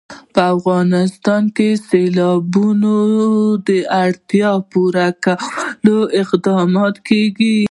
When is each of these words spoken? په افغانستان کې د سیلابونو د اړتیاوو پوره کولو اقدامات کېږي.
په 0.33 0.41
افغانستان 0.55 1.43
کې 1.55 1.67
د 1.75 1.81
سیلابونو 1.89 2.95
د 3.67 3.69
اړتیاوو 4.03 4.67
پوره 4.71 5.07
کولو 5.23 5.97
اقدامات 6.21 6.95
کېږي. 7.07 7.57